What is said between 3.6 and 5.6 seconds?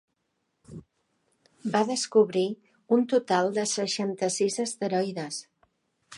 seixanta-sis asteroides.